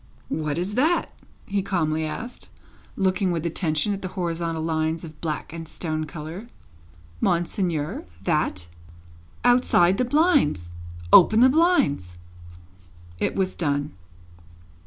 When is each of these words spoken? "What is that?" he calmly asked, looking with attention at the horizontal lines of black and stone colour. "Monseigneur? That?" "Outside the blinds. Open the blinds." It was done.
"What 0.29 0.57
is 0.57 0.73
that?" 0.73 1.11
he 1.45 1.61
calmly 1.61 2.05
asked, 2.07 2.49
looking 2.95 3.31
with 3.31 3.45
attention 3.45 3.93
at 3.93 4.01
the 4.01 4.07
horizontal 4.17 4.63
lines 4.63 5.03
of 5.03 5.21
black 5.21 5.53
and 5.53 5.67
stone 5.67 6.05
colour. 6.05 6.47
"Monseigneur? 7.19 8.05
That?" 8.23 8.67
"Outside 9.43 9.99
the 9.99 10.03
blinds. 10.05 10.71
Open 11.13 11.41
the 11.41 11.49
blinds." 11.49 12.17
It 13.19 13.35
was 13.35 13.55
done. 13.55 13.91